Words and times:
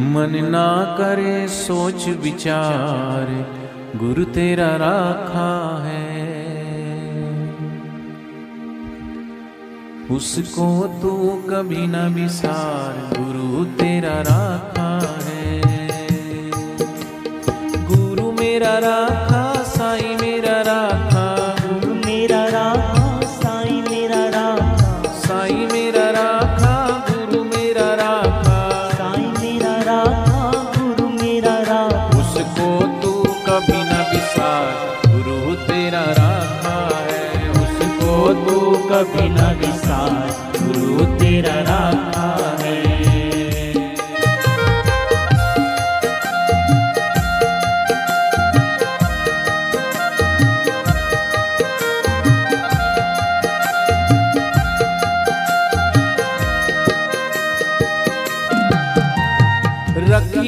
मन 0.00 0.32
ना 0.50 0.96
करे, 0.98 1.48
सोच 1.48 2.08
विचार, 2.08 3.30
गुरु 3.96 4.24
तेरा 4.24 4.76
राखा 4.76 5.82
है। 5.84 6.16
उसको 10.10 10.66
तू 11.02 11.42
कभी 11.50 11.86
ना 11.86 12.06
विसार 12.06 13.20
गुरु 13.20 13.64
तेरा 13.64 14.20
राखा 14.20 14.90
है। 15.24 15.60
गुरु 17.86 18.32
मेरा 18.32 18.78
राखा 18.78 19.15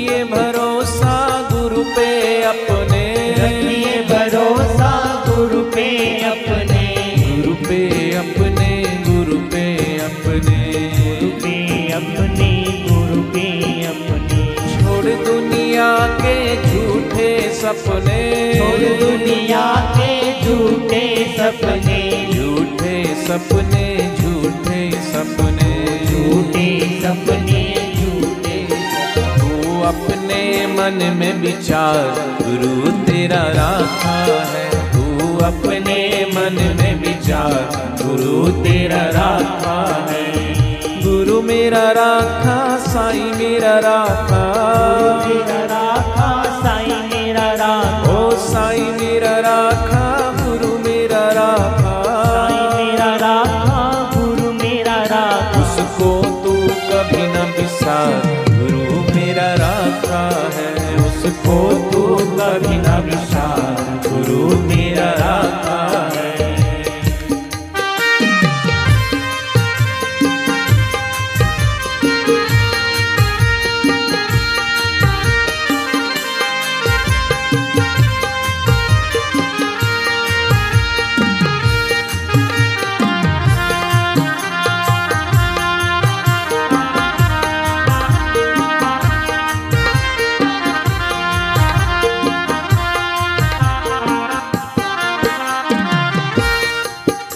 रखिए 0.08 0.24
भरोसा 0.24 1.14
गुरु 1.52 1.82
पे 1.84 2.42
अपने। 2.42 3.04
रखिए 3.38 3.96
भरोसा 4.02 4.92
गुरु 5.28 5.60
पे 5.64 5.86
अपने। 6.24 6.84
गुरु 7.18 7.54
पे 7.54 7.80
अपने 8.16 8.70
गुरु 9.08 9.38
पे 9.52 9.64
अपने। 9.98 10.60
गुरु 10.98 11.30
पे 11.42 11.56
अपने 11.92 12.50
गुरु 12.88 13.20
पे 13.34 13.46
अपने। 13.84 14.40
छोड़ 14.72 15.26
दुनिया 15.26 15.90
के 16.22 16.38
झूठे 16.62 17.30
सपने। 17.54 18.22
छोड़ 18.54 18.86
दुनिया 19.02 19.66
के 19.98 20.12
झूठे 20.42 21.04
सपने। 21.36 22.00
झूठे 22.32 23.04
सपने। 23.26 23.87
अपने 29.88 30.66
मन 30.66 31.16
में 31.16 31.40
विचार, 31.40 32.14
गुरु 32.42 32.92
तेरा 32.92 33.42
राखा 33.42 34.18
है। 34.44 34.92
तू 34.92 35.36
अपने 35.38 36.26
मन 36.34 36.76
में 36.80 37.00
विचार, 37.00 37.70
गुरु 38.02 38.62
तेरा 38.64 39.02
राखा 39.02 40.06
है। 40.10 40.32
गुरु 41.02 41.42
मेरा 41.42 41.90
राखा, 41.92 42.78
साईं 42.78 43.34
मेरा 43.34 43.78
राखा। 43.78 44.77
उसको 61.48 61.90
तू 61.90 62.02
कभी 62.38 62.76
न 62.76 62.96
विशाल 63.04 63.76
गुरु 64.06 64.56
मेरा 64.68 65.36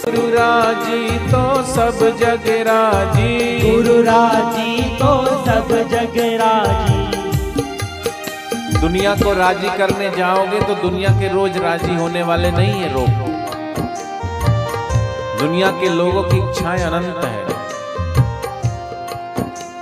गुरु 0.05 0.23
राज़ी 0.29 1.17
तो 1.27 1.41
सब 1.65 1.99
जग 2.19 2.47
राज़ी। 2.67 3.59
गुरु 3.61 4.01
राज़ी 4.03 4.81
तो 4.97 5.11
सब 5.45 5.69
जग 5.91 6.17
राज़ी। 6.41 6.97
दुनिया 8.79 9.13
को 9.15 9.33
राज़ी 9.33 9.69
करने 9.77 10.09
जाओगे 10.17 10.59
तो 10.61 10.75
दुनिया 10.81 11.09
के 11.19 11.29
रोज 11.33 11.57
राज़ी 11.57 11.95
होने 11.95 12.23
वाले 12.23 12.51
नहीं 12.51 12.73
है 12.73 12.91
लोग। 12.93 13.07
दुनिया 15.39 15.71
के 15.71 15.89
लोगों 15.89 16.23
की 16.23 16.37
इच्छाएँ 16.39 16.83
अनंत 16.83 17.23
है। 17.25 17.39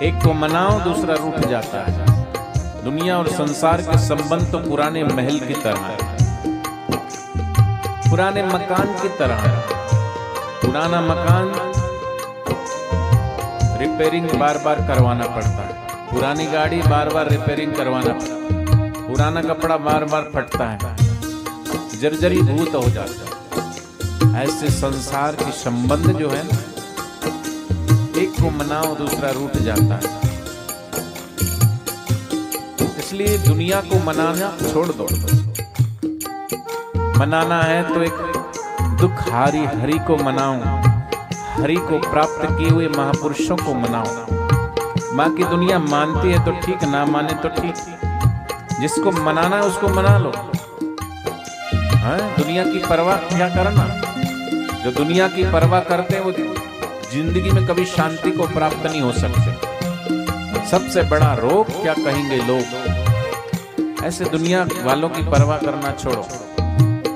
एक 0.07 0.23
को 0.23 0.33
मनाओ 0.35 0.79
दूसरा 0.79 1.15
रुक 1.15 1.49
जाता 1.49 1.83
है। 1.87 2.83
दुनिया 2.83 3.17
और 3.17 3.27
संसार 3.31 3.81
के 3.81 3.97
संबंध 3.97 4.51
तो 4.51 4.57
पुराने 4.69 5.03
महल 5.03 5.39
की 5.39 5.53
तरह 5.63 5.81
है। 5.81 5.97
पुराने 8.09 8.43
मकान 8.45 8.95
की 9.01 9.09
तरह 9.19 9.47
है। 9.47 9.80
पुराना 10.61 11.01
मकान 11.01 11.47
रिपेयरिंग 13.79 14.29
बार 14.29 14.57
बार 14.57 14.75
करवाना 14.75 15.27
पड़ता 15.27 15.49
है। 15.49 15.73
पुरानी 16.13 16.45
गाड़ी 16.45 16.81
बार 16.81 17.09
बार 17.09 17.29
रिपेयरिंग 17.29 17.73
करवाना 17.73 18.13
पड़ता 18.13 18.33
है। 18.33 18.91
पुराना 18.91 19.41
कपड़ा 19.41 19.77
बार 19.77 20.05
बार 20.05 20.31
फटता 20.35 20.65
है। 20.65 20.95
जर्जरी 21.99 22.41
भूत 22.41 22.75
हो 22.75 22.89
जाता 22.89 23.25
है। 23.25 24.43
ऐसे 24.43 24.69
संसार 24.69 25.35
के 25.35 25.51
संबंध 25.51 26.07
जो 26.11 26.29
है, 26.29 26.43
एक 28.21 28.29
को 28.41 28.49
मनाओ, 28.49 28.95
दूसरा 28.95 29.29
रूठ 29.29 29.57
जाता 29.57 29.95
है। 29.95 30.21
इसलिए 32.99 33.37
दुनिया 33.37 33.81
को 33.81 33.99
मनाना 34.03 34.71
छोड़ 34.71 34.87
दो। 34.87 35.07
मनाना 37.19 37.61
है 37.61 37.93
तो 37.93 38.01
एक 38.01 38.30
दुख 39.01 39.21
हारी 39.31 39.59
हरि 39.59 39.99
को 40.07 40.17
मनाओ 40.17 40.55
हरि 41.61 41.75
को 41.75 41.99
प्राप्त 41.99 42.45
किए 42.45 42.69
हुए 42.69 42.87
महापुरुषों 42.87 43.57
को 43.57 43.73
मनाओ 43.73 44.09
माँ 45.15 45.29
की 45.35 45.43
दुनिया 45.43 45.79
मानती 45.79 46.31
है 46.31 46.45
तो 46.45 46.51
ठीक, 46.51 46.83
ना 46.83 47.05
माने 47.05 47.33
तो 47.33 47.49
ठीक। 47.49 47.75
जिसको 48.81 49.11
मनाना 49.11 49.55
है 49.55 49.61
उसको 49.61 49.87
मना 49.87 50.17
लो। 50.17 50.31
हाँ 51.97 52.19
दुनिया 52.37 52.63
की 52.63 52.79
परवाह 52.79 53.15
क्या 53.15 53.49
करना? 53.49 53.87
जो 54.83 54.91
दुनिया 54.91 55.27
की 55.27 55.43
परवाह 55.43 55.79
करते 55.79 56.15
हैं, 56.15 56.23
वो 56.23 56.31
ज़िंदगी 57.11 57.51
में 57.51 57.67
कभी 57.67 57.85
शांति 57.85 58.31
को 58.31 58.47
प्राप्त 58.47 58.85
नहीं 58.85 59.01
हो 59.01 59.11
सकते। 59.11 60.67
सबसे 60.67 61.03
बड़ा 61.03 61.33
रोग 61.33 61.81
क्या 61.81 61.93
कहेंगे 61.93 62.37
लोग? 62.37 64.03
ऐसे 64.03 64.25
दुनिया 64.25 64.67
वालों 64.83 65.09
की 65.09 65.21
परवाह 65.21 65.57
करना 65.57 65.91
छोड़ो। 65.91 66.27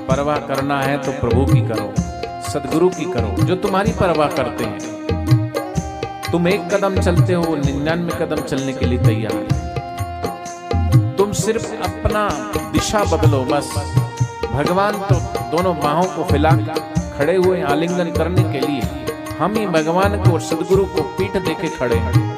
परवाह 0.08 0.36
करना 0.36 0.80
है 0.82 0.98
तो 0.98 1.12
प्रभु 1.12 1.46
की 1.46 1.60
करो, 1.60 1.92
सदगुरु 2.50 2.88
की 2.88 3.04
करो, 3.04 3.42
जो 3.42 3.56
तुम्हारी 3.56 3.92
परवाह 3.92 4.28
करते 4.28 4.64
हैं। 4.64 4.78
तुम 6.32 6.48
एक 6.48 6.74
कदम 6.74 7.00
चलते 7.00 7.34
हो 7.34 7.56
निन्यानवे 7.56 8.26
कदम 8.26 8.42
चलने 8.42 8.72
के 8.72 8.86
लिए 8.86 8.98
तैयार 8.98 9.34
है। 9.34 11.16
तुम 11.16 11.32
सिर्फ़ 11.32 11.66
अपना 11.84 12.28
दिशा 12.72 13.04
बदलो, 13.04 13.44
बस। 13.44 13.74
भगवान 14.52 14.92
तो 14.92 15.14
दोनों 15.50 15.76
बाहों 15.78 16.04
को 16.04 16.24
फैला 16.24 16.50
खड़े 17.18 17.36
हुए 17.36 17.62
आलिंगन 17.62 18.10
करने 18.10 18.42
के 18.42 18.66
लिए। 18.66 18.82
हम 19.38 19.54
ही 19.54 19.66
भगवान 19.66 20.22
को 20.22 20.32
और 20.32 20.40
सदगुरु 20.40 20.84
को 20.84 21.02
पीठ 21.02 21.36
देके 21.36 21.68
खड़े 21.68 21.96
हैं। 21.96 22.36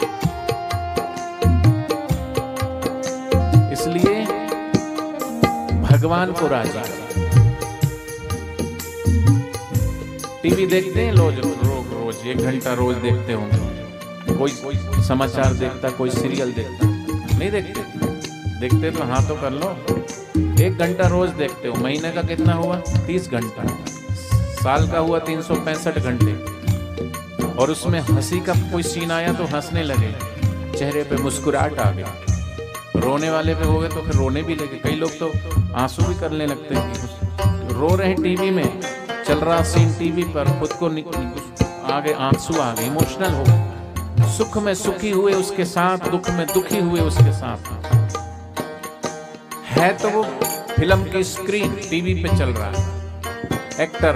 इसलिए 3.72 4.24
भगवान 5.82 6.32
को 6.32 6.46
राज़ी 6.46 7.07
टीवी 10.48 10.66
देखते 10.66 11.00
हैं 11.00 11.12
लोग 11.12 11.34
रोज 11.34 11.90
रोज 11.92 12.26
एक 12.26 12.38
घंटा 12.38 12.72
रोज 12.74 12.96
देखते 12.96 13.32
होंगे। 13.32 14.34
कोई 14.34 14.50
समाचार 15.04 15.54
देखता, 15.54 15.90
कोई 15.90 16.10
सीरियल 16.10 16.52
देखता। 16.52 16.86
नहीं 17.38 17.50
देखते? 17.50 17.82
देखते 18.60 18.90
तो 18.90 19.04
हाँ 19.04 19.28
तो 19.28 19.34
कर 19.34 19.52
लो। 19.52 19.70
एक 20.64 20.78
घंटा 20.78 21.08
रोज 21.08 21.30
देखते 21.30 21.68
हो। 21.68 21.74
महीने 21.74 22.10
का 22.10 22.22
कितना 22.22 22.52
हुआ? 22.52 22.76
तीस 23.06 23.30
घंटा। 23.30 23.66
साल 24.54 24.90
का 24.90 24.98
हुआ 24.98 25.18
तीन 25.18 25.42
सौ 25.42 25.54
पैंसठ 25.54 25.98
घंटे। 25.98 26.32
और 27.52 27.70
उसमें 27.70 28.00
हँसी 28.00 28.40
का 28.40 28.54
कोई 28.72 28.82
सीन 28.82 29.10
आया 29.10 29.32
तो 29.32 29.44
हंसने 29.44 29.82
लगे। 29.82 30.12
चेहरे 30.78 31.02
पे 31.02 31.16
मुस्कुराहट 31.16 31.78
आ 31.78 31.90
गई। 31.90 33.00
रोने 33.00 33.30
वाले 33.30 33.54
पे 33.54 33.64
हो 33.64 33.78
गए 33.78 33.88
तो 33.88 34.02
फिर 34.02 34.14
रोने 34.14 34.42
भी 34.42 34.54
लगे। 34.54 34.80
कई 34.84 34.96
लोग 34.96 35.18
तो 35.18 35.32
आँसू 35.74 36.02
भी 36.02 36.14
करने 36.14 36.46
लगते 36.46 36.74
हैं। 36.74 37.68
रो 37.70 37.96
रहे 37.96 38.08
हैं 38.08 38.22
टीवी 38.22 38.50
में। 38.50 38.97
चल 39.28 39.38
रहा 39.38 39.62
सीन 39.62 39.94
टीवी 39.94 40.22
पर, 40.22 40.44
खुद 40.60 40.72
को 40.72 40.86
आगे 41.92 42.12
आँसू 42.12 42.60
आ 42.60 42.72
गए 42.72 42.86
इमोशनल 42.86 43.32
हो 43.34 43.68
सुख 44.28 44.58
में 44.58 44.74
सुखी 44.74 45.10
हुए 45.10 45.32
उसके 45.32 45.64
साथ, 45.64 45.98
दुख 45.98 46.30
में 46.30 46.46
दुखी 46.46 46.78
हुए 46.78 47.00
उसके 47.00 47.32
साथ। 47.32 47.84
है 49.64 49.96
तो 49.96 50.10
वो 50.10 50.22
फ़िल्म 50.76 51.04
की 51.04 51.24
स्क्रीन 51.24 51.72
टीवी 51.90 52.14
पे 52.14 52.28
चल 52.28 52.44
रहा 52.44 52.70
है। 52.70 53.02
एक्टर 53.80 54.14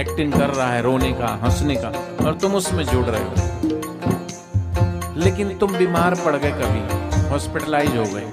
एक्टिंग 0.00 0.32
कर 0.32 0.50
रहा 0.50 0.72
है, 0.72 0.82
रोने 0.82 1.12
का, 1.12 1.40
हंसने 1.42 1.76
का, 1.76 1.88
और 2.26 2.38
तुम 2.42 2.54
उसमें 2.54 2.84
जुड़ 2.84 3.06
रहे 3.06 3.24
हो। 3.24 3.32
लेकिन 5.16 5.58
तुम 5.58 5.76
बीमार 5.76 6.14
पड़ 6.14 6.36
गए 6.36 6.50
कभी 6.50 6.80
हॉस्पिटलाइज 7.30 7.96
हो 7.96 8.04
गए। 8.04 8.32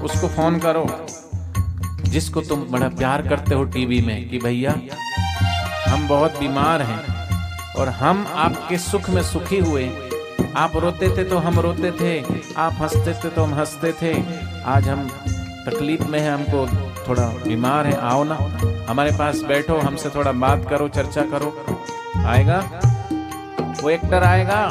उसको 0.00 0.28
फ़ोन 0.28 0.58
करो। 0.58 1.06
जिसको 2.02 2.40
तुम 2.40 2.60
बड़ा 2.60 2.88
प्यार 2.88 3.28
करते 3.28 3.54
हो 3.54 3.64
टीवी 3.64 4.00
में 4.00 4.28
कि 4.28 4.38
भैया 4.38 4.74
हम 5.92 6.06
बहुत 6.08 6.38
बीमार 6.38 6.82
हैं 6.82 7.74
और 7.74 7.88
हम 7.88 8.26
आपके 8.34 8.78
सुख 8.78 9.08
में 9.10 9.22
सुखी 9.22 9.58
हुए। 9.58 9.84
आप 10.56 10.76
रोते 10.76 11.08
थे 11.16 11.24
तो 11.24 11.38
हम 11.38 11.58
रोते 11.60 11.90
थे, 11.92 12.12
आप 12.56 12.76
हँसते 12.80 13.12
थे 13.14 13.28
तो 13.28 13.42
हम 13.44 13.54
हँसते 13.54 13.92
थे। 13.92 14.12
आज 14.64 14.88
हम 14.88 15.08
तकलीफ़ 15.66 16.02
में 16.02 16.18
है, 16.20 16.32
हमको 16.34 16.66
थोड़ा 17.08 17.26
बीमार 17.44 17.86
है। 17.86 17.96
आओ 18.00 18.24
ना, 18.24 18.38
हमारे 18.88 19.10
पास 19.10 19.42
बैठो, 19.42 19.78
हमसे 19.78 20.08
थोड़ा 20.08 20.32
बात 20.32 20.64
करो, 20.70 20.88
चर्चा 20.88 21.22
करो। 21.22 21.52
आएगा? 22.26 22.58
वो 23.82 23.90
एक्टर 23.90 24.24
आएगा, 24.24 24.66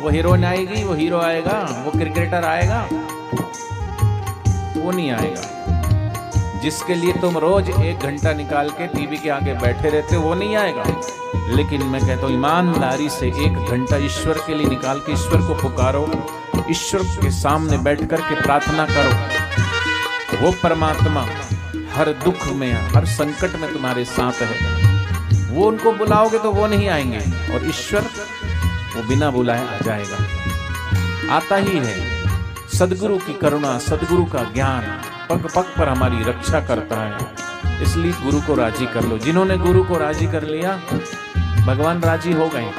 वो 0.00 0.08
हीरोइन 0.08 0.44
आएगी, 0.44 0.84
वो 0.84 0.94
हीरो 0.94 1.20
आएगा, 1.20 1.60
वो 1.84 1.90
क्रिकेटर 1.90 2.44
आएगा, 2.44 2.82
वो 4.76 4.90
नहीं 4.90 5.10
आएगा। 5.10 5.57
जिसके 6.62 6.94
लिए 6.94 7.12
तुम 7.12 7.38
रोज 7.38 7.70
एक 7.70 7.98
घंटा 7.98 8.32
निकाल 8.32 8.70
के 8.70 8.86
टीवी 8.86 9.16
के 9.16 9.30
आगे 9.30 9.54
बैठे 9.54 9.90
रहते 9.90 10.16
हो, 10.16 10.22
वो 10.22 10.34
नहीं 10.34 10.56
आएगा। 10.56 10.84
लेकिन 11.56 11.82
मैं 11.82 12.00
कहता 12.00 12.26
हूँ, 12.26 12.34
ईमानदारी 12.34 13.08
से 13.08 13.26
एक 13.26 13.66
घंटा 13.70 13.96
ईश्वर 13.96 14.38
के 14.38 14.54
लिए 14.54 14.66
निकाल 14.66 14.98
के 14.98 15.12
ईश्वर 15.12 15.40
को 15.40 15.54
पुकारो, 15.54 16.28
ईश्वर 16.70 17.02
के 17.02 17.30
सामने 17.30 17.78
बैठ 17.78 18.04
कर 18.04 18.20
के 18.20 18.42
प्रार्थना 18.42 18.86
करो। 18.86 19.12
वो 20.42 20.54
परमात्मा 20.62 21.26
हर 21.94 22.08
दुख 22.24 22.48
में, 22.48 22.72
हर 22.72 23.04
संकट 23.06 23.56
में 23.56 23.72
तुम्हारे 23.72 24.04
साथ 24.04 24.32
है। 24.32 24.88
वो 25.50 25.66
उनको 25.66 25.92
बुलाओगे 25.92 26.38
तो 26.38 26.52
वो 26.52 26.66
नहीं 26.66 26.88
आएँगे, 26.88 27.54
और 27.54 27.68
ईश्वर 27.68 28.00
वो 28.96 29.08
बिना 29.08 29.30
बुलाए 29.30 29.76
आ 29.76 29.78
जाएगा। 29.78 30.16
आता 31.34 31.56
ही 31.56 31.78
है, 31.78 32.24
सदगुरु 32.78 33.16
की 33.16 33.32
करुणा, 33.32 33.78
सदगुरु 33.78 34.24
का 34.24 34.42
ज्ञान। 34.42 35.00
पग 35.30 35.48
पग 35.56 35.64
पर 35.78 35.88
हमारी 35.88 36.22
रक्षा 36.24 36.60
करता 36.60 36.96
है। 36.96 37.16
इसलिए 37.82 38.12
गुरु 38.12 38.40
को 38.40 38.54
राज़ी 38.54 38.86
कर 38.86 39.04
लो। 39.04 39.18
जिन्होंने 39.18 39.56
गुरु 39.56 39.84
को 39.84 39.98
राज़ी 39.98 40.26
कर 40.26 40.42
लिया, 40.42 40.72
भगवान 41.66 42.00
राज़ी 42.00 42.32
हो 42.32 42.48
गए। 42.48 42.70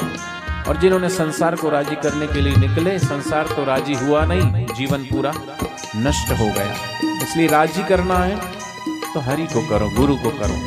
और 0.68 0.78
जिन्होंने 0.78 1.10
संसार 1.10 1.56
को 1.56 1.70
राज़ी 1.70 1.96
करने 1.96 2.28
के 2.28 2.42
लिए 2.42 2.56
निकले, 2.56 2.98
संसार 3.00 3.48
तो 3.48 3.64
राज़ी 3.66 3.94
हुआ 3.96 4.26
नहीं, 4.26 4.66
जीवन 4.76 5.04
पूरा 5.04 5.34
नष्ट 5.98 6.32
हो 6.32 6.46
गया। 6.46 6.74
इसलिए 7.24 7.48
राज़ी 7.48 7.84
करना 7.84 8.16
है 8.16 8.36
तो 9.14 9.20
हरि 9.20 9.44
को 9.44 9.62
करो, 9.70 9.90
गुरु 9.90 10.16
को 10.16 10.30
करो। 10.30 10.58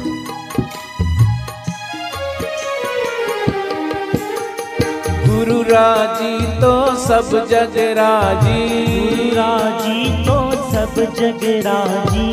गुरु 5.26 5.62
राज़ी 5.62 6.60
तो 6.60 6.72
सब 6.96 7.46
जग 7.50 7.76
राज़ी। 7.98 9.30
राज़ी 9.34 10.24
तो 10.26 10.41
सब 10.92 11.14
जग 11.16 11.42
राज़ी 11.66 12.30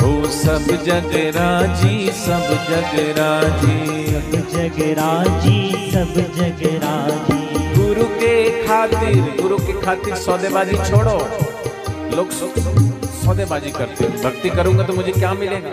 हो 0.00 0.10
सब 0.32 0.66
जग 0.86 1.14
राज़ी 1.36 2.10
सब 2.18 2.44
जग 2.68 2.92
राज़ी 3.18 3.78
सब 4.10 4.36
जग 4.52 4.78
राज़ी 4.98 5.56
सब 5.92 6.12
जग 6.36 6.62
राज़ी 6.84 7.40
गुरु 7.76 8.04
के 8.20 8.34
खातिर 8.66 9.16
गुरु 9.40 9.58
के 9.58 9.72
खातिर 9.80 10.14
सौदेबाजी 10.16 10.76
छोड़ो। 10.90 11.16
लोग 12.16 12.30
सौदेबाजी 12.30 13.70
करते 13.70 14.04
हैं। 14.04 14.22
भक्ति 14.22 14.50
करूँगा 14.50 14.86
तो 14.86 14.92
मुझे 14.92 15.12
क्या 15.12 15.32
मिलेगा? 15.34 15.70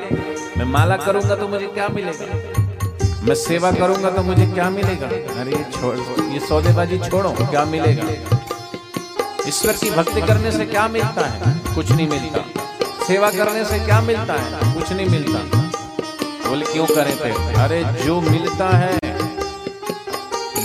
मैं 0.58 0.66
माला 0.72 0.98
करूँगा 1.06 1.36
तो 1.36 1.48
मुझे 1.48 1.68
क्या 1.78 1.88
मिलेगा? 1.96 2.26
मैं 3.28 3.36
सेवा 3.36 3.72
करूँगा 3.72 4.10
तो 4.10 4.24
मुझे 4.24 4.46
क्या 4.54 4.70
मिलेगा? 4.70 5.08
अरे 5.42 5.64
छोड़ 5.80 5.96
ये 6.34 6.40
सौदेबाजी 6.48 7.00
छोड़ो 7.10 7.36
क्या 7.40 7.66
मिलेगा? 7.76 8.38
ईश्वर 9.48 9.74
की 9.74 9.92
भक्ति 9.92 10.22
करने 10.22 10.52
से 10.52 10.66
क्या 10.66 10.88
मिलता 10.88 11.26
है? 11.26 11.76
कुछ 11.76 11.92
नहीं 11.92 12.08
मिलता। 12.08 12.44
सेवा 13.08 13.32
करने 13.32 13.66
से 13.66 13.80
क्या 13.80 14.02
मिलता 14.02 14.34
है? 14.34 14.74
कुछ 14.74 14.92
नहीं 14.92 15.10
मिलता। 15.10 15.40
बोले, 16.50 16.66
क्यों 16.66 16.86
करें 16.86 17.18
थे 17.18 17.54
अरे, 17.54 17.84
जो 18.04 18.22
मिलता 18.22 18.70
है, 18.70 19.00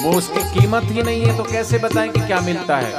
वो 0.02 0.12
उसकी 0.12 0.60
कीमत 0.60 0.82
ही 0.84 1.02
नहीं 1.02 1.24
है 1.24 1.36
तो 1.36 1.42
कैसे 1.42 1.78
बताएँ 1.78 2.08
कि 2.08 2.20
क्या 2.20 2.40
मिलता 2.40 2.76
है? 2.76 2.94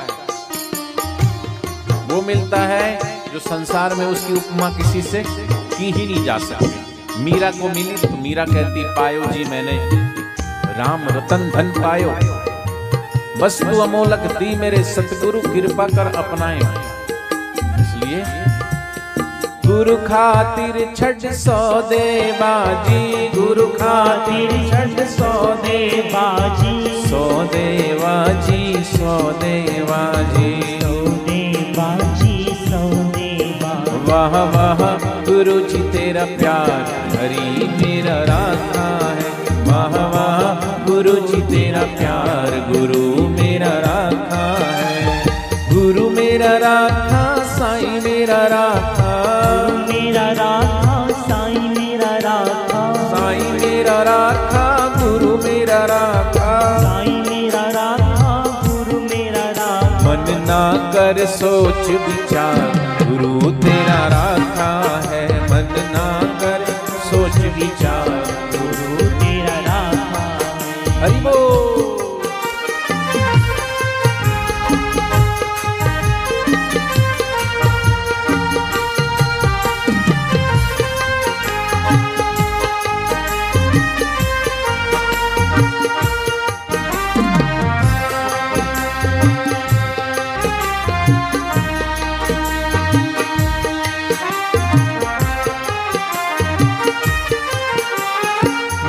वो 2.08 2.22
मिलता 2.22 2.58
है 2.58 3.00
जो 3.34 3.40
संसार 3.40 3.96
में 3.96 4.06
उसकी 4.06 4.34
उपमा 4.34 4.70
किसी 4.70 5.02
से 5.02 5.24
की 5.28 5.92
ही 5.92 6.06
नहीं 6.06 6.26
जा 6.26 6.38
सकती। 6.38 7.24
मीरा 7.24 7.52
को 7.52 7.70
मिली 7.70 7.98
तो 7.98 8.22
मीरा 8.22 8.46
कहती, 8.46 8.84
पायो 8.84 9.26
जी 9.26 9.44
मैंने। 9.44 9.90
राम 10.78 11.04
रतन 11.04 11.52
धन 11.56 11.82
पायो। 11.84 12.35
वस्तु 13.42 13.80
अमोलक 13.84 14.24
दी 14.34 14.50
मेरे 14.58 14.78
सतगुरु 14.86 15.40
कृपा 15.46 15.86
कर 15.88 16.08
अपनाए। 16.18 16.60
इसलिए 17.82 18.22
गुरु 19.66 19.96
खातिर 20.04 20.78
छठ 20.94 21.26
सौ 21.36 21.58
दे 21.90 22.06
बाजी 22.40 23.02
गुरु 23.36 23.66
खातिर 23.74 24.54
छठ 24.70 25.02
सौ 25.10 25.32
दे 25.66 25.80
बाजी 26.14 26.76
सौ 27.04 27.26
दे 27.56 27.68
बाजी 28.04 28.62
सौ 28.94 29.18
दे 29.44 29.56
बाजी 29.92 30.54
वाह 34.08 34.36
वाह 34.52 34.82
गुरु 35.28 35.54
जी 35.70 35.80
तेरा 35.92 36.24
प्यार 36.38 36.70
हरी 37.14 37.68
मेरा 37.80 38.16
राखा 38.30 38.86
है। 39.18 39.30
वाह 39.68 39.96
वाह 40.14 40.40
गुरु 40.86 41.16
जी 41.28 41.42
तेरा 41.52 41.82
प्यार 41.96 42.52
गुरु 42.70 43.05
मेरा 48.26 48.46
राखा 48.52 49.10
मेरा 49.88 50.24
राखा 50.38 50.94
साईं 51.18 51.68
मेरा 51.74 52.14
राखा 52.24 52.80
साईं 53.10 53.52
मेरा 53.54 53.98
राखा 54.08 54.64
गुरु 54.96 55.30
मेरा 55.44 55.78
राखा 55.92 56.48
साईं 56.86 57.20
मेरा 57.28 57.62
राधा 57.76 58.34
गुरु 58.64 59.00
मेरा 59.02 59.46
राखा 59.60 60.08
मन 60.08 60.26
ना 60.48 60.64
कर 60.96 61.26
सोच 61.36 61.86
विचार 62.08 62.66
गुरु 63.04 63.52
तेरा 63.62 64.05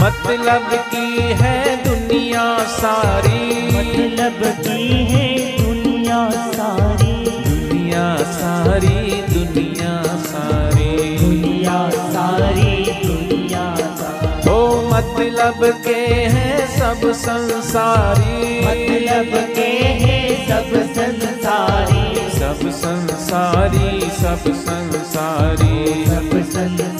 मतलब 0.06 0.68
की 0.72 1.20
है 1.20 1.84
दुनिया 1.84 2.58
सारी। 2.64 3.62
मतलब 3.66 4.42
की 4.42 5.04
है 5.04 5.58
दुनिया 5.58 6.30
सारी। 6.30 7.14
दुनिया 7.30 8.16
सारी 8.16 9.22
दुनिया 9.22 10.02
सारी। 10.02 11.18
दुनिया 11.18 11.90
सारी 11.90 12.92
दुनिया 13.06 13.76
सारी। 13.76 14.50
ओ 14.50 14.82
मतलब 14.90 15.82
के 15.84 16.00
हैं 16.34 16.66
सब 16.78 17.12
संसारी। 17.12 18.60
मतलब 18.60 19.54
के 19.54 19.70
है 20.02 20.48
सब 20.48 20.92
संसारी। 20.92 22.30
सब 22.30 22.70
संसारी 22.70 24.00
सब 24.00 24.52
संसारी। 24.54 26.04
सब 26.04 26.30
संसारी। 26.50 26.95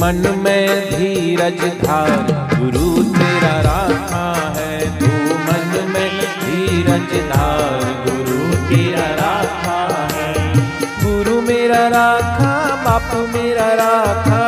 मन 0.00 0.22
में 0.38 0.90
धीरज 0.90 1.60
धार 1.80 2.26
गुरु 2.52 3.02
तेरा 3.14 3.54
राखा 3.60 4.26
है, 4.56 4.74
तू 4.98 5.08
मन 5.46 5.92
में 5.92 6.10
धीरज 6.42 7.14
धार 7.30 7.82
गुरु 8.06 8.38
तेरा 8.68 9.06
राखा 9.14 9.80
है। 10.12 10.32
गुरु 11.02 11.40
मेरा 11.42 11.86
राखा, 11.88 12.54
बापू 12.84 13.26
मेरा 13.36 13.72
राखा 13.74 14.47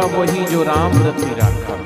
वही 0.00 0.44
जो 0.46 0.62
राम 0.62 0.92
रति 1.02 1.34
राखा। 1.40 1.76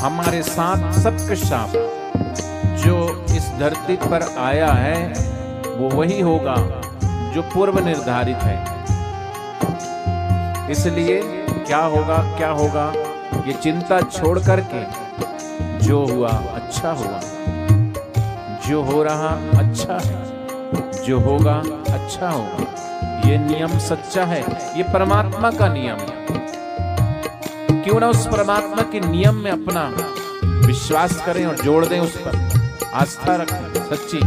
हमारे 0.00 0.42
साथ 0.42 0.92
सबके 0.92 1.36
साथ 1.36 1.72
जो 2.84 3.24
इस 3.36 3.48
धरती 3.58 3.96
पर 3.96 4.22
आया 4.38 4.72
है, 4.72 5.12
वो 5.78 5.88
वही 5.88 6.20
होगा 6.20 6.54
जो 7.34 7.42
पूर्व 7.42 7.84
निर्धारित 7.84 8.36
है। 8.36 8.58
इसलिए 10.70 11.20
क्या 11.66 11.82
होगा 11.84 12.18
क्या 12.36 12.50
होगा, 12.50 12.92
ये 13.46 13.52
चिंता 13.52 14.00
छोड़ 14.00 14.38
करके 14.38 14.82
जो 15.86 16.04
हुआ 16.06 16.30
अच्छा 16.30 16.90
हुआ। 16.92 17.20
जो 18.68 18.82
हो 18.82 19.02
रहा 19.02 19.28
अच्छा 19.58 19.98
है, 20.04 21.04
जो 21.04 21.18
होगा 21.20 21.54
अच्छा 21.94 22.28
होगा। 22.30 22.79
ये 23.26 23.38
नियम 23.38 23.78
सच्चा 23.78 24.24
है, 24.24 24.42
ये 24.76 24.82
परमात्मा 24.82 25.50
का 25.50 25.68
नियम। 25.68 25.96
है 25.96 26.20
क्यों 27.82 28.00
ना 28.00 28.08
उस 28.08 28.26
परमात्मा 28.26 28.82
के 28.82 29.00
नियम 29.00 29.34
में 29.34 29.50
अपना 29.50 29.82
विश्वास 30.66 31.22
करें 31.26 31.46
और 31.46 31.56
जोड़ 31.56 31.86
दें 31.86 32.00
उस 32.00 32.16
पर। 32.16 32.38
आस्था 32.94 33.34
रखें, 33.36 33.66
सच्ची 33.90 34.20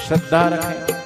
श्रद्धा 0.00 0.48
रखें। 0.48 0.96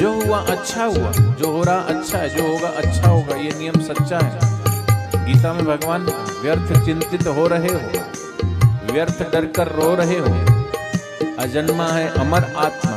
जो 0.00 0.12
हुआ 0.20 0.38
अच्छा 0.38 0.84
हुआ, 0.84 1.10
जो 1.12 1.50
हो 1.52 1.62
रहा 1.62 1.76
अच्छा 1.76 2.18
है, 2.18 2.28
जो 2.28 2.42
होगा 2.48 2.68
अच्छा 2.68 3.08
होगा, 3.08 3.34
ये 3.34 3.52
नियम 3.58 3.80
सच्चा 3.80 4.18
है। 4.18 4.40
गीता 5.26 5.52
में 5.52 5.64
भगवान 5.64 6.02
व्यर्थ 6.42 6.84
चिंतित 6.84 7.26
हो 7.26 7.46
रहे 7.46 7.68
हो, 7.68 7.80
व्यर्थ 8.92 9.32
डर 9.32 9.44
कर 9.46 9.68
रो 9.68 9.94
रहे 9.94 10.18
हो। 10.18 10.34
अजन्मा 11.38 11.84
है, 11.84 12.08
अमर 12.08 12.44
आत्मा 12.56 12.89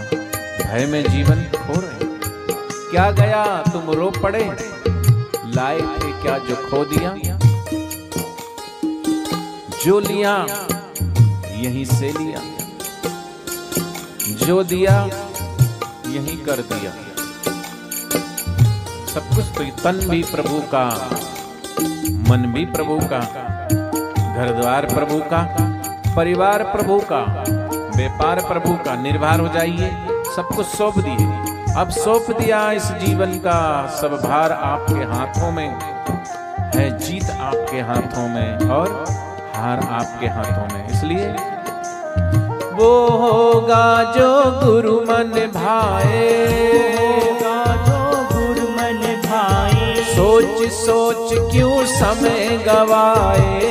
भय 0.74 0.86
में 0.86 1.04
जीवन 1.10 1.36
खो 1.36 1.74
रहे 1.80 2.06
क्या 2.92 3.12
गया 3.12 3.64
तुम 3.74 3.92
रो 3.92 4.10
पड़े? 4.10 4.44
लाए 5.56 5.82
थे 5.82 6.22
क्या 6.22 6.38
जो 6.38 6.56
खो 6.56 6.86
दिया? 6.86 7.14
जो 9.86 10.00
लिया, 10.00 10.46
यहीं 11.56 11.86
से 11.86 12.12
लिया। 12.12 12.42
जो 14.46 14.64
दिया, 14.64 15.06
यहीं 16.08 16.38
कर 16.38 16.56
दिया। 16.56 16.92
सब 19.06 19.36
कुछ 19.36 19.46
तो 19.46 19.64
तन 19.84 20.08
भी 20.10 20.24
प्रभु 20.24 20.60
का, 20.60 21.10
मन 22.30 22.52
भी 22.56 22.66
प्रभु 22.66 23.00
का 23.00 23.20
घर 24.36 24.62
द्वार 24.62 24.86
प्रभु 24.86 25.20
का, 25.20 25.56
परिवार 26.16 26.64
प्रभु 26.64 27.00
का, 27.00 27.44
व्यापार 27.96 28.40
प्रभु 28.40 28.74
का 28.74 28.96
निर्भर 28.96 29.40
हो 29.40 29.48
जाइए। 29.48 30.13
सब 30.36 30.48
कुछ 30.48 30.66
सौंप 30.68 30.98
दिए। 30.98 31.74
अब 31.78 31.90
सौंप 31.90 32.26
दिया 32.32 32.60
इस 32.72 32.86
जीवन 33.02 33.34
का 33.38 33.60
सब 34.02 34.14
भार 34.24 34.52
आपके 34.52 35.04
हाथों 35.12 35.52
में 35.52 35.70
है 36.76 36.86
जीत 37.00 37.30
आपके 37.42 37.80
हाथों 37.80 38.28
में 38.30 38.70
और 38.70 38.88
हार 39.56 39.80
आपके 39.92 40.28
हाथों 40.28 40.66
में। 40.74 40.88
इसलिए 40.90 41.28
वो 42.74 42.92
होगा 43.18 44.14
जो 44.14 44.30
गुरु 44.64 44.96
मन 45.02 45.52
भाए। 45.54 46.30
होगा 47.08 47.60
जो 47.88 48.00
गुरु 48.32 48.68
मन 48.70 49.02
भाई 49.26 50.04
सोच 50.06 50.72
सोच 50.72 51.52
क्यों 51.52 51.86
समय 51.86 52.58
गवाए? 52.68 53.62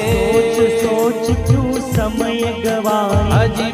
सोच 0.55 1.27
सोच 1.27 1.49
क्यों 1.49 1.73
समय 1.93 2.41
गवाए? 2.67 3.31
अजी 3.41 3.71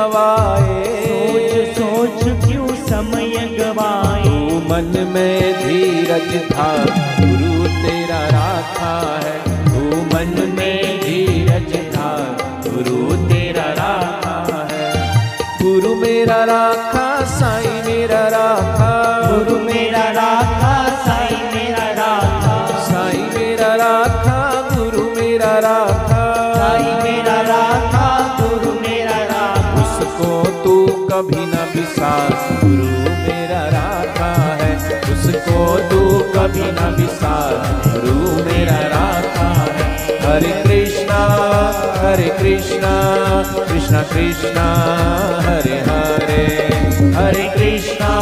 गवाए। 0.00 0.84
सोच 0.84 1.78
सोच 1.78 2.48
क्यों 2.48 2.68
समय 2.68 3.56
गवाए? 3.58 4.22
तू 4.24 4.58
मन 4.68 5.08
में 5.08 5.40
धीरज 5.52 6.52
था 6.52 6.84
गुरु 7.20 7.68
तेरा 7.68 8.20
राखा 8.28 9.20
है। 9.24 9.36
तू 9.64 10.02
मन 10.02 10.52
में 10.56 11.00
धीरज 11.00 11.96
था 11.96 12.12
गुरु 12.66 13.28
तेरा 13.28 13.62
राखा 13.62 14.68
है। 14.72 15.12
गुरु 15.62 15.94
मेरा 15.94 16.44
राखा 16.44 17.09
कभी 36.40 36.62
न 36.62 36.96
गुरु 37.86 38.44
मेरा 38.44 38.76
राखा 38.76 39.48
हरे 40.28 40.62
कृष्णा 40.62 41.18
हरे 41.98 42.28
कृष्णा 42.38 42.94
कृष्णा 43.64 44.02
कृष्णा, 44.02 44.64
हरे 45.42 45.76
हरे। 45.80 46.70
हरे 47.14 47.44
कृष्णा 47.56 48.12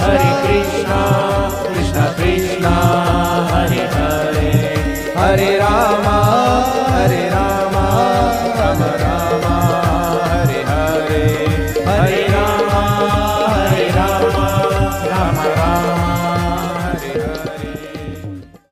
हरे 0.00 0.32
कृष्णा 0.42 1.00
कृष्णा 1.68 2.04
कृष्णा, 2.04 2.74
हरे 3.52 3.82
हरे। 3.94 4.50
हरे 5.16 5.56
रामा 5.56 6.18
हरे 6.96 7.28
रामा, 7.28 7.86
राम, 8.60 8.82
रामा। 8.82 9.21